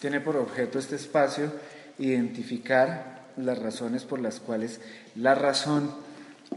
[0.00, 1.52] Tiene por objeto este espacio
[1.98, 4.80] identificar las razones por las cuales
[5.14, 5.90] la razón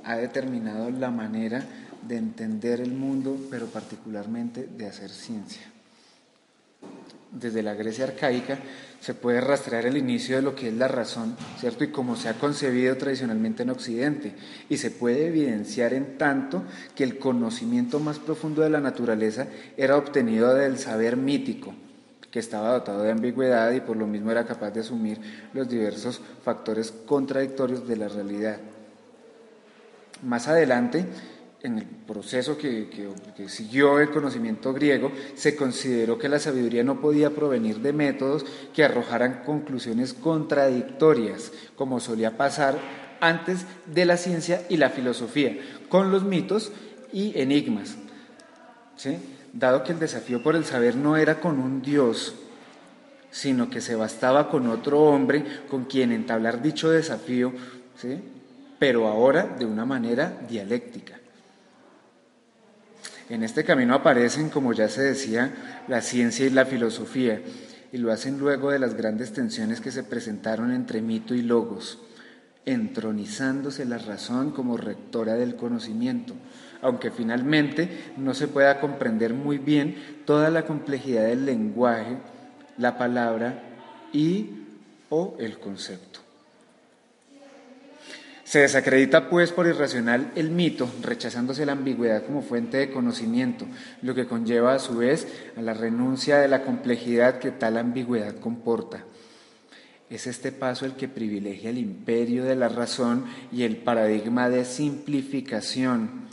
[0.03, 1.63] ha determinado la manera
[2.07, 5.63] de entender el mundo, pero particularmente de hacer ciencia.
[7.31, 8.57] Desde la Grecia arcaica
[8.99, 11.83] se puede rastrear el inicio de lo que es la razón, ¿cierto?
[11.83, 14.33] Y cómo se ha concebido tradicionalmente en Occidente.
[14.67, 16.63] Y se puede evidenciar en tanto
[16.95, 21.75] que el conocimiento más profundo de la naturaleza era obtenido del saber mítico,
[22.31, 25.19] que estaba dotado de ambigüedad y por lo mismo era capaz de asumir
[25.53, 28.57] los diversos factores contradictorios de la realidad.
[30.23, 31.05] Más adelante,
[31.61, 32.89] en el proceso que,
[33.47, 38.83] siguió el conocimiento griego, se consideró que la sabiduría no podía provenir de métodos que
[38.83, 42.77] arrojaran conclusiones contradictorias, como solía pasar
[43.21, 45.57] antes de la ciencia y la filosofía,
[45.89, 46.71] con los mitos
[47.11, 47.97] y enigmas.
[49.53, 52.35] Dado que el desafío por el saber no era con un Dios,
[53.31, 57.53] sino que se bastaba con otro hombre con quien entablar dicho desafío,
[58.77, 61.19] pero ahora de una manera dialéctica.
[63.29, 67.41] En este camino aparecen, como ya se decía, la ciencia y la filosofía,
[67.91, 71.99] y lo hacen luego de las grandes tensiones que se presentaron entre mito y logos,
[72.71, 76.33] entronizándose la razón como rectora del conocimiento,
[76.81, 82.17] aunque finalmente no se pueda comprender muy bien toda la complejidad del lenguaje,
[82.77, 83.63] la palabra
[84.13, 84.51] y
[85.09, 86.19] o el concepto.
[88.43, 93.65] Se desacredita pues por irracional el mito, rechazándose la ambigüedad como fuente de conocimiento,
[94.01, 98.35] lo que conlleva a su vez a la renuncia de la complejidad que tal ambigüedad
[98.39, 99.03] comporta.
[100.09, 104.65] Es este paso el que privilegia el imperio de la razón y el paradigma de
[104.65, 106.27] simplificación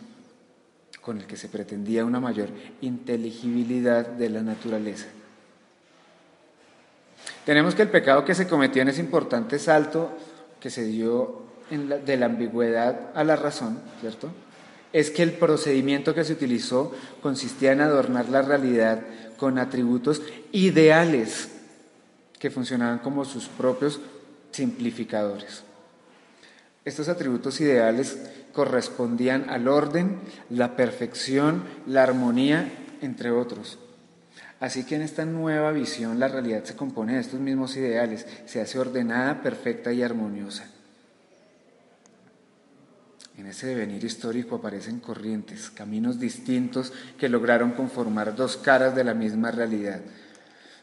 [1.02, 2.48] con el que se pretendía una mayor
[2.80, 5.06] inteligibilidad de la naturaleza.
[7.44, 10.10] Tenemos que el pecado que se cometió en ese importante salto
[10.58, 14.30] que se dio de la ambigüedad a la razón, ¿cierto?
[14.92, 19.02] Es que el procedimiento que se utilizó consistía en adornar la realidad
[19.36, 21.50] con atributos ideales
[22.46, 24.00] que funcionaban como sus propios
[24.52, 25.64] simplificadores.
[26.84, 28.20] Estos atributos ideales
[28.52, 32.70] correspondían al orden, la perfección, la armonía,
[33.02, 33.80] entre otros.
[34.60, 38.60] Así que en esta nueva visión la realidad se compone de estos mismos ideales, se
[38.60, 40.68] hace ordenada, perfecta y armoniosa.
[43.36, 49.14] En ese devenir histórico aparecen corrientes, caminos distintos que lograron conformar dos caras de la
[49.14, 50.00] misma realidad.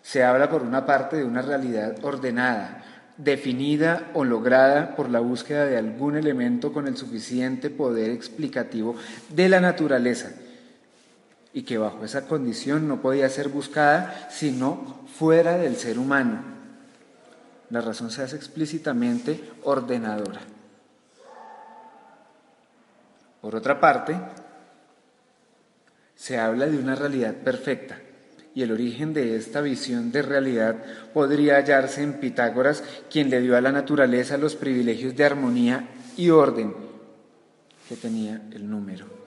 [0.04, 2.84] Se habla por una parte de una realidad ordenada,
[3.18, 8.96] definida o lograda por la búsqueda de algún elemento con el suficiente poder explicativo
[9.30, 10.32] de la naturaleza
[11.54, 16.44] y que bajo esa condición no podía ser buscada sino fuera del ser humano.
[17.70, 20.42] La razón se hace explícitamente ordenadora.
[23.42, 24.20] Por otra parte,
[26.16, 27.98] se habla de una realidad perfecta
[28.56, 30.84] y el origen de esta visión de realidad
[31.14, 36.30] podría hallarse en Pitágoras, quien le dio a la naturaleza los privilegios de armonía y
[36.30, 36.74] orden
[37.90, 39.24] que tenía el número.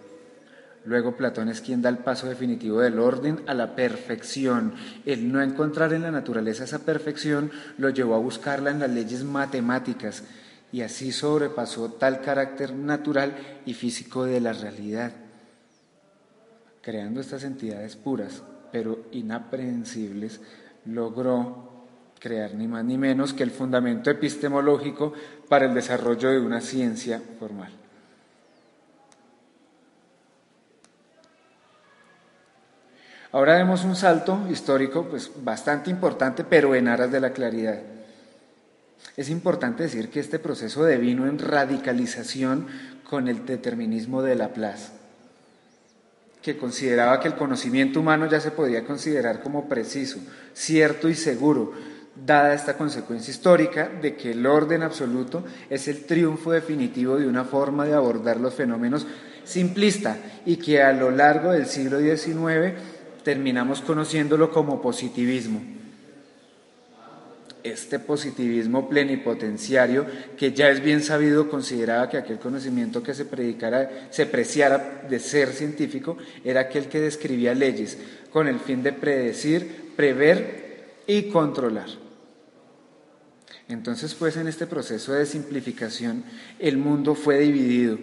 [0.84, 4.74] Luego Platón es quien da el paso definitivo del orden a la perfección.
[5.04, 9.24] El no encontrar en la naturaleza esa perfección lo llevó a buscarla en las leyes
[9.24, 10.22] matemáticas
[10.70, 13.34] y así sobrepasó tal carácter natural
[13.66, 15.12] y físico de la realidad,
[16.82, 18.42] creando estas entidades puras,
[18.76, 20.38] pero inaprehensibles,
[20.84, 21.86] logró
[22.20, 25.14] crear ni más ni menos que el fundamento epistemológico
[25.48, 27.72] para el desarrollo de una ciencia formal.
[33.32, 37.80] Ahora vemos un salto histórico pues, bastante importante, pero en aras de la claridad.
[39.16, 42.66] Es importante decir que este proceso devino en radicalización
[43.08, 45.05] con el determinismo de Laplace,
[46.46, 50.20] que consideraba que el conocimiento humano ya se podía considerar como preciso,
[50.54, 51.72] cierto y seguro,
[52.14, 57.42] dada esta consecuencia histórica de que el orden absoluto es el triunfo definitivo de una
[57.42, 59.08] forma de abordar los fenómenos
[59.42, 62.80] simplista y que a lo largo del siglo XIX
[63.24, 65.75] terminamos conociéndolo como positivismo
[67.70, 74.08] este positivismo plenipotenciario, que ya es bien sabido, consideraba que aquel conocimiento que se predicara,
[74.10, 77.98] se preciara de ser científico, era aquel que describía leyes
[78.30, 81.88] con el fin de predecir, prever y controlar.
[83.68, 86.24] Entonces, pues, en este proceso de simplificación,
[86.58, 87.98] el mundo fue dividido,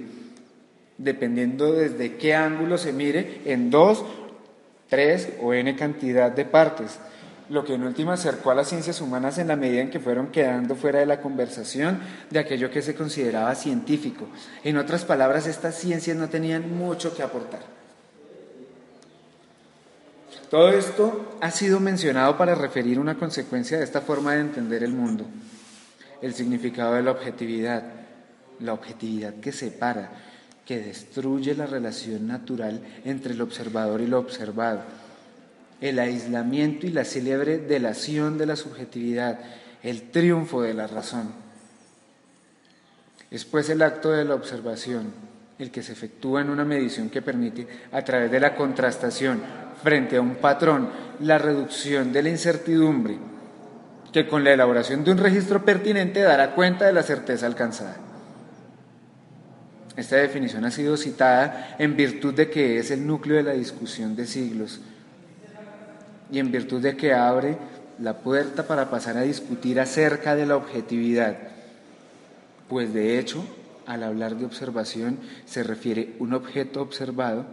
[0.98, 4.04] dependiendo desde qué ángulo se mire, en dos,
[4.90, 7.00] tres o n cantidad de partes
[7.54, 10.32] lo que en última acercó a las ciencias humanas en la medida en que fueron
[10.32, 12.00] quedando fuera de la conversación
[12.32, 14.26] de aquello que se consideraba científico.
[14.64, 17.62] En otras palabras, estas ciencias no tenían mucho que aportar.
[20.50, 24.94] Todo esto ha sido mencionado para referir una consecuencia de esta forma de entender el
[24.94, 25.24] mundo,
[26.24, 27.84] el significado de la objetividad,
[28.62, 30.10] la objetividad que separa,
[30.66, 34.82] que destruye la relación natural entre el observador y lo observado,
[35.84, 39.38] el aislamiento y la célebre delación de la subjetividad,
[39.84, 41.30] el triunfo de la razón.
[43.30, 45.12] Es pues el acto de la observación,
[45.60, 49.42] el que se efectúa en una medición que permite, a través de la contrastación
[49.84, 50.90] frente a un patrón,
[51.20, 53.18] la reducción de la incertidumbre,
[54.14, 57.98] que con la elaboración de un registro pertinente dará cuenta de la certeza alcanzada.
[59.98, 64.16] Esta definición ha sido citada en virtud de que es el núcleo de la discusión
[64.16, 64.80] de siglos
[66.34, 67.58] y en virtud de que abre
[68.00, 71.38] la puerta para pasar a discutir acerca de la objetividad,
[72.68, 73.46] pues de hecho,
[73.86, 77.46] al hablar de observación se refiere un objeto observado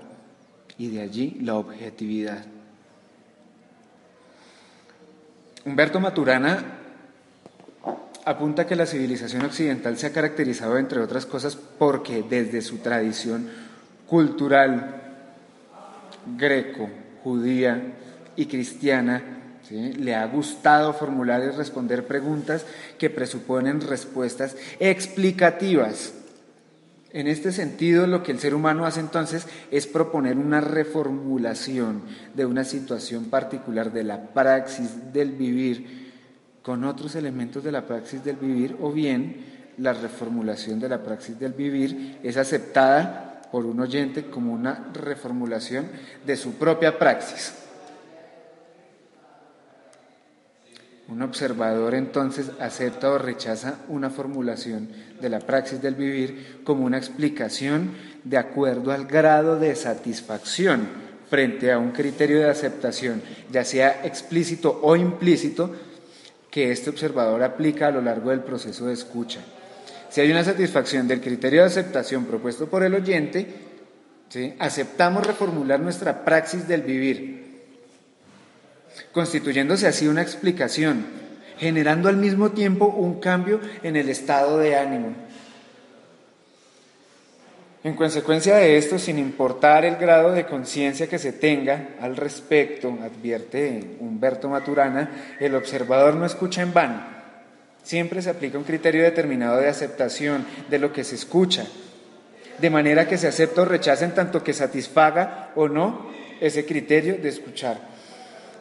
[0.78, 2.42] y de allí la objetividad.
[5.66, 6.64] Humberto Maturana
[8.24, 13.46] apunta que la civilización occidental se ha caracterizado, entre otras cosas, porque desde su tradición
[14.06, 15.02] cultural
[16.38, 16.88] greco,
[17.22, 17.96] judía
[18.36, 19.40] y cristiana,
[19.70, 22.64] le ha gustado formular y responder preguntas
[22.98, 26.14] que presuponen respuestas explicativas.
[27.12, 32.02] En este sentido, lo que el ser humano hace entonces es proponer una reformulación
[32.34, 36.10] de una situación particular de la praxis del vivir
[36.62, 39.44] con otros elementos de la praxis del vivir o bien
[39.78, 45.88] la reformulación de la praxis del vivir es aceptada por un oyente como una reformulación
[46.24, 47.59] de su propia praxis.
[51.10, 54.88] Un observador entonces acepta o rechaza una formulación
[55.20, 57.90] de la praxis del vivir como una explicación
[58.22, 60.86] de acuerdo al grado de satisfacción
[61.28, 65.74] frente a un criterio de aceptación, ya sea explícito o implícito,
[66.48, 69.40] que este observador aplica a lo largo del proceso de escucha.
[70.10, 73.46] Si hay una satisfacción del criterio de aceptación propuesto por el oyente,
[74.60, 77.49] aceptamos reformular nuestra praxis del vivir,
[79.12, 81.06] constituyéndose así una explicación,
[81.58, 85.14] generando al mismo tiempo un cambio en el estado de ánimo.
[87.82, 92.98] En consecuencia de esto, sin importar el grado de conciencia que se tenga al respecto,
[93.02, 97.02] advierte Humberto Maturana, el observador no escucha en vano.
[97.82, 101.66] Siempre se aplica un criterio determinado de aceptación de lo que se escucha,
[102.58, 106.10] de manera que se acepta o rechaza en tanto que satisfaga o no
[106.42, 107.80] ese criterio de escuchar.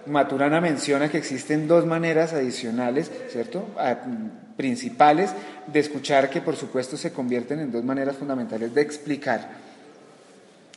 [0.06, 3.68] Maturana menciona que existen dos maneras adicionales, ¿cierto?
[4.57, 5.31] principales
[5.68, 9.50] de escuchar que por supuesto se convierten en dos maneras fundamentales de explicar.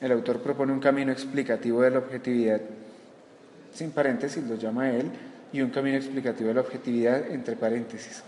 [0.01, 2.61] El autor propone un camino explicativo de la objetividad,
[3.73, 5.11] sin paréntesis lo llama él,
[5.53, 8.23] y un camino explicativo de la objetividad entre paréntesis.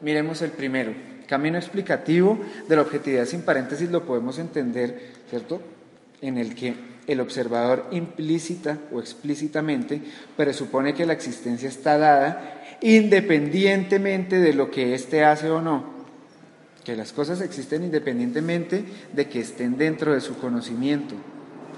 [0.00, 0.94] Miremos el primero.
[1.26, 2.38] Camino explicativo
[2.68, 5.60] de la objetividad sin paréntesis lo podemos entender, ¿cierto?
[6.20, 6.74] En el que
[7.06, 10.00] el observador implícita o explícitamente
[10.36, 16.00] presupone que la existencia está dada independientemente de lo que éste hace o no.
[16.84, 21.14] Que las cosas existen independientemente de que estén dentro de su conocimiento.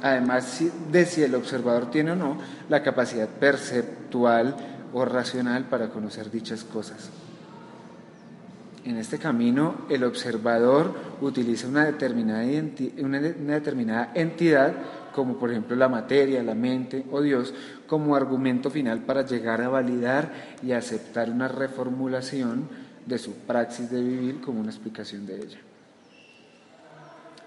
[0.02, 0.61] Además
[0.91, 2.38] de si el observador tiene o no
[2.69, 4.57] la capacidad perceptual
[4.93, 7.11] o racional para conocer dichas cosas.
[8.85, 12.45] En este camino, el observador utiliza una determinada,
[12.99, 14.75] una determinada entidad
[15.12, 17.54] como por ejemplo la materia, la mente o Dios,
[17.87, 22.69] como argumento final para llegar a validar y aceptar una reformulación
[23.07, 25.59] de su praxis de vivir como una explicación de ella.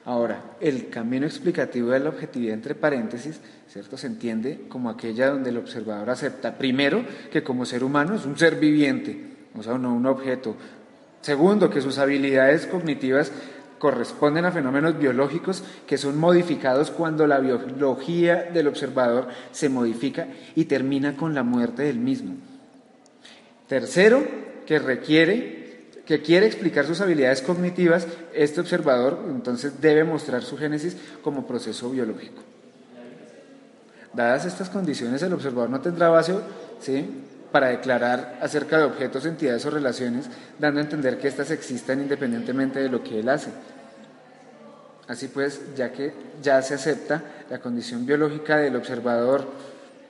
[0.05, 3.97] Ahora, el camino explicativo de la objetividad entre paréntesis, ¿cierto?
[3.97, 8.37] Se entiende como aquella donde el observador acepta, primero, que como ser humano es un
[8.37, 10.55] ser viviente, o sea, no un objeto.
[11.21, 13.31] Segundo, que sus habilidades cognitivas
[13.79, 20.65] corresponden a fenómenos biológicos que son modificados cuando la biología del observador se modifica y
[20.65, 22.35] termina con la muerte del mismo.
[23.67, 24.23] Tercero,
[24.65, 25.65] que requiere
[26.05, 31.89] que quiere explicar sus habilidades cognitivas, este observador entonces debe mostrar su génesis como proceso
[31.89, 32.43] biológico.
[34.13, 36.35] Dadas estas condiciones, el observador no tendrá base
[36.79, 37.05] ¿sí?
[37.55, 42.81] Para declarar acerca de objetos, entidades o relaciones, dando a entender que éstas existan independientemente
[42.81, 43.49] de lo que él hace.
[45.07, 46.11] Así pues, ya que
[46.43, 49.47] ya se acepta la condición biológica del observador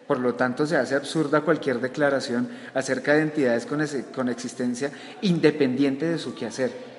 [0.07, 3.85] Por lo tanto, se hace absurda cualquier declaración acerca de entidades con,
[4.15, 4.89] con existencia
[5.21, 6.94] independiente de su quehacer.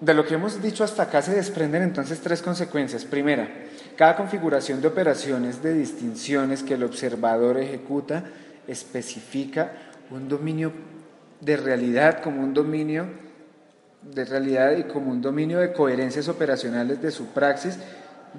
[0.00, 3.04] De lo que hemos dicho hasta acá se desprenden entonces tres consecuencias.
[3.04, 3.48] Primera,
[3.96, 8.22] cada configuración de operaciones de distinciones que el observador ejecuta
[8.68, 9.72] especifica
[10.10, 10.72] un dominio
[11.40, 13.06] de realidad como un dominio
[14.02, 17.76] de realidad y como un dominio de coherencias operacionales de su praxis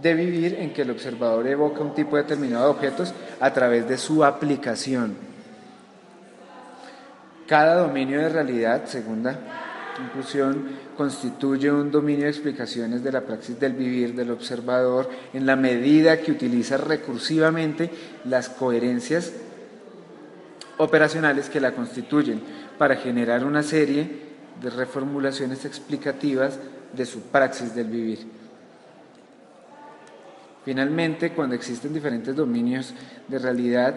[0.02, 3.98] de vivir en que el observador evoca un tipo determinado de objetos a través de
[3.98, 5.16] su aplicación.
[7.48, 9.69] Cada dominio de realidad, segunda
[10.00, 10.66] conclusión,
[10.98, 16.20] constituye un dominio de explicaciones de la praxis del vivir del observador en la medida
[16.22, 17.90] que utiliza recursivamente
[18.26, 19.34] las coherencias
[20.78, 22.42] operacionales que la constituyen
[22.78, 24.30] para generar una serie
[24.62, 26.58] de reformulaciones explicativas
[26.94, 28.20] de su praxis del vivir.
[30.66, 32.94] Finalmente, cuando existen diferentes dominios
[33.28, 33.96] de realidad,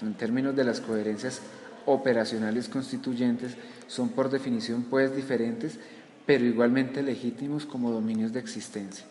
[0.00, 1.40] en términos de las coherencias
[1.88, 5.78] operacionales constituyentes, son por definición pues diferentes,
[6.26, 9.04] pero igualmente legítimos como dominios de existencia,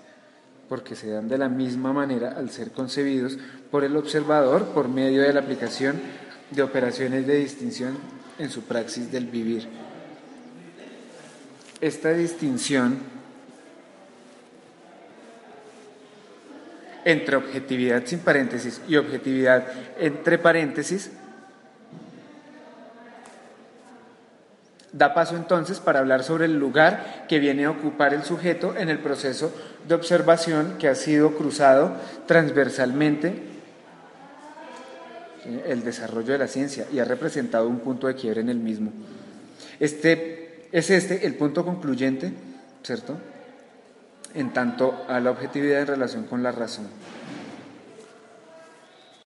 [0.69, 3.37] porque se dan de la misma manera al ser concebidos
[3.71, 5.99] por el observador por medio de la aplicación
[6.51, 7.97] de operaciones de distinción
[8.37, 9.67] en su praxis del vivir.
[11.81, 12.99] Esta distinción
[17.03, 19.65] entre objetividad sin paréntesis y objetividad
[19.97, 21.09] entre paréntesis
[24.97, 28.89] Da paso entonces para hablar sobre el lugar que viene a ocupar el sujeto en
[28.89, 29.53] el proceso
[29.87, 31.93] de observación que ha sido cruzado
[32.25, 33.43] transversalmente
[35.67, 38.91] el desarrollo de la ciencia y ha representado un punto de quiebre en el mismo.
[39.79, 42.33] Este, es este el punto concluyente,
[42.81, 43.19] ¿cierto?
[44.33, 46.87] En tanto a la objetividad en relación con la razón.